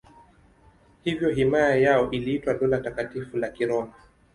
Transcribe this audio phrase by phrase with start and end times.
[1.03, 3.93] Hivyo himaya yao iliitwa Dola Takatifu la Kiroma.